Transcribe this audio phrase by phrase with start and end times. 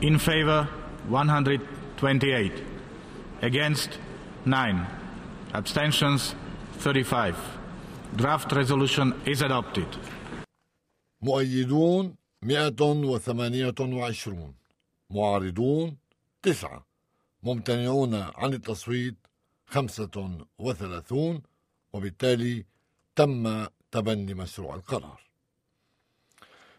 [0.00, 0.68] In favor
[1.08, 2.52] 128.
[3.42, 3.98] Against
[4.44, 4.86] 9.
[5.54, 6.34] Abstentions
[6.78, 7.36] 35.
[8.14, 9.86] Draft resolution is adopted.
[11.22, 14.54] مؤيدون 128
[15.10, 15.96] معارضون
[16.42, 16.86] تسعة
[17.42, 19.16] ممتنعون عن التصويت
[19.66, 21.42] 35
[21.92, 22.64] وبالتالي
[23.16, 25.20] تم تبني مشروع القرار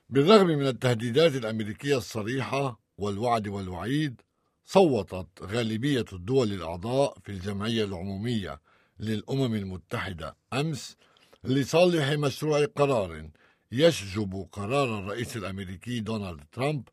[0.09, 4.21] بالرغم من التهديدات الأمريكية الصريحة والوعد والوعيد
[4.65, 8.61] صوتت غالبية الدول الأعضاء في الجمعية العمومية
[8.99, 10.97] للأمم المتحدة أمس
[11.43, 13.29] لصالح مشروع قرار
[13.71, 16.83] يشجب قرار الرئيس الأمريكي دونالد ترامب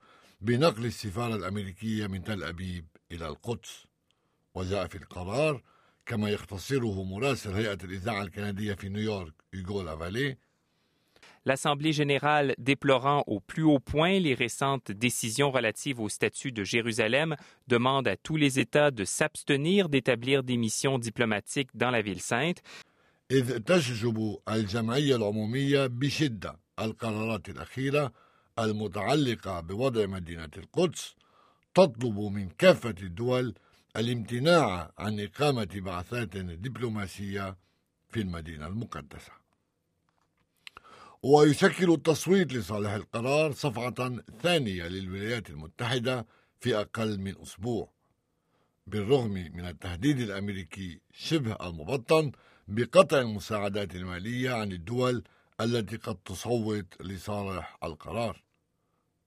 [0.40, 3.86] بنقل السفارة الأمريكية من تل أبيب إلى القدس.
[4.54, 5.62] وجاء في القرار
[6.06, 10.36] كما يختصره مراسل هيئة الإذاعة الكندية في نيويورك يوغو لافالي
[11.45, 17.35] l'Assemblée générale déplorant au plus haut point les récentes décisions relatives au statut de Jérusalem
[17.67, 22.61] demande à tous les États de s'abstenir d'établir des missions diplomatiques dans la ville sainte.
[23.31, 28.11] إذ تشجب الجمعية العمومية بشدة القرارات الأخيرة
[28.59, 31.15] المتعلقة بوضع مدينة القدس
[31.73, 33.53] تطلب من كافة الدول
[33.97, 37.57] الامتناع عن إقامة بعثات دبلوماسية
[38.09, 39.31] في المدينة المقدسة
[41.22, 46.26] ويشكل التصويت لصالح القرار صفعة ثانية للولايات المتحدة
[46.60, 47.90] في أقل من أسبوع
[48.86, 52.32] بالرغم من التهديد الأمريكي شبه المبطن
[52.68, 55.24] بقطع المساعدات المالية عن الدول
[55.60, 58.42] التي قد تصوت لصالح القرار.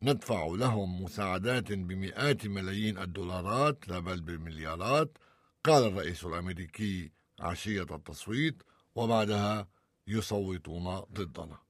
[0.03, 5.17] ندفع لهم مساعدات بمئات ملايين الدولارات لا بل بالمليارات
[5.63, 8.63] قال الرئيس الأمريكي عشية التصويت
[8.95, 9.67] وبعدها
[10.07, 11.68] يصوتون ضدنا.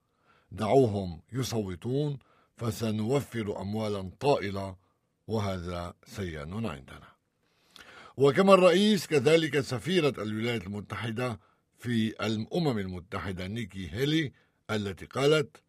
[0.51, 2.17] دعوهم يصوتون
[2.57, 4.75] فسنوفر أموالا طائلة
[5.27, 7.09] وهذا سيان عندنا.
[8.17, 11.39] وكما الرئيس كذلك سفيرة الولايات المتحدة
[11.77, 14.31] في الأمم المتحدة نيكي هيلي
[14.71, 15.63] التي قالت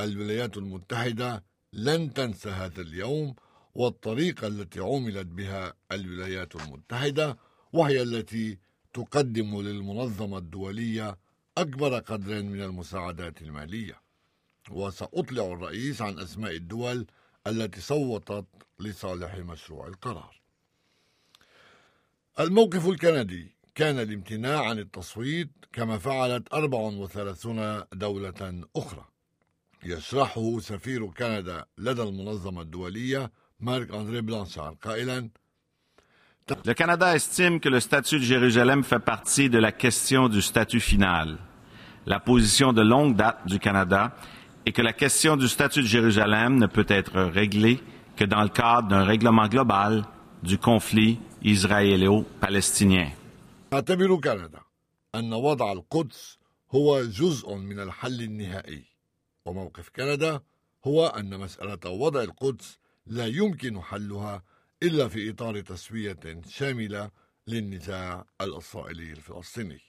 [0.00, 3.34] الولايات المتحدة لن تنسى هذا اليوم
[3.74, 7.36] والطريقة التي عملت بها الولايات المتحدة
[7.72, 8.58] وهي التي
[8.94, 11.18] تقدم للمنظمة الدولية
[11.58, 14.05] أكبر قدر من المساعدات المالية.
[14.70, 17.06] وسأطلع الرئيس عن أسماء الدول
[17.46, 18.46] التي صوتت
[18.80, 20.40] لصالح مشروع القرار
[22.40, 29.04] الموقف الكندي كان الامتناع عن التصويت كما فعلت 34 دولة أخرى
[29.84, 35.30] يشرحه سفير كندا لدى المنظمة الدولية مارك أندري بلانشار قائلا
[36.64, 40.78] Le Canada estime que le statut de Jérusalem fait partie de la question du statut
[40.78, 41.38] final.
[42.06, 44.14] La position de longue date du Canada
[44.66, 47.78] et que la question du statut de Jérusalem ne peut être réglée
[48.16, 50.04] que dans le cadre d'un règlement global
[50.42, 53.12] du conflit israélo-palestinien.
[53.70, 54.60] تعتبر كندا
[55.14, 56.38] أن وضع القدس
[56.70, 58.84] هو جزء من الحل النهائي
[59.44, 60.40] وموقف كندا
[60.86, 64.42] هو أن مسألة وضع القدس لا يمكن حلها
[64.82, 67.10] إلا في إطار تسوية شاملة
[67.46, 69.85] للنزاع الإسرائيلي الفلسطيني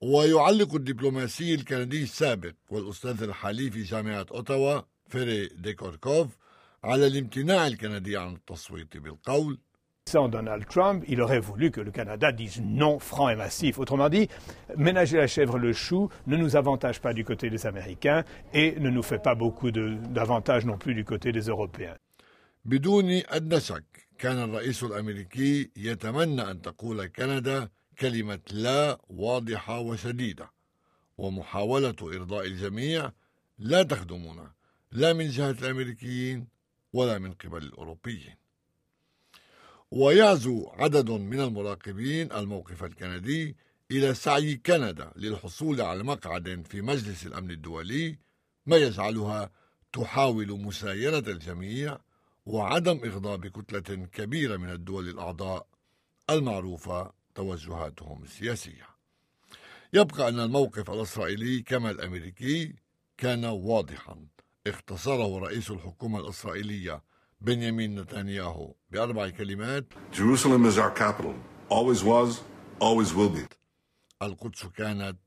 [0.00, 6.26] ويعلق الدبلوماسي الكندي السابق والأستاذ الحالي في جامعة أوتاوا فيري دي كيركوف
[6.84, 9.58] على الامتناع الكندي عن التصويت بالقول
[10.10, 13.78] Sans Donald Trump, il aurait voulu que le Canada dise non franc et massif.
[13.78, 14.28] Autrement dit,
[14.76, 18.90] ménager la chèvre le chou ne nous avantage pas du côté des Américains et ne
[18.90, 21.96] nous fait pas beaucoup d'avantages non plus du côté des Européens.
[22.64, 23.84] بدون أدنى شك
[24.18, 27.68] كان الرئيس الأمريكي يتمنى أن تقول كندا
[28.00, 30.50] كلمة لا واضحة وشديدة
[31.18, 33.12] ومحاولة إرضاء الجميع
[33.58, 34.52] لا تخدمنا
[34.92, 36.46] لا من جهة الأمريكيين
[36.92, 38.34] ولا من قبل الأوروبيين.
[39.90, 43.56] ويعزو عدد من المراقبين الموقف الكندي
[43.90, 48.18] إلى سعي كندا للحصول على مقعد في مجلس الأمن الدولي
[48.66, 49.50] ما يجعلها
[49.92, 51.98] تحاول مسايرة الجميع
[52.46, 55.66] وعدم إغضاب كتلة كبيرة من الدول الأعضاء
[56.30, 58.86] المعروفة توجهاتهم السياسية
[59.92, 62.74] يبقى أن الموقف الإسرائيلي كما الأمريكي
[63.18, 64.26] كان واضحا
[64.66, 67.02] اختصره رئيس الحكومة الإسرائيلية
[67.40, 71.34] بنيامين نتنياهو بأربع كلمات Jerusalem is our capital.
[71.70, 72.40] Always was,
[72.80, 73.46] always will be.
[74.22, 75.18] القدس كانت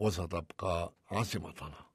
[0.00, 1.87] وستبقى عاصمتنا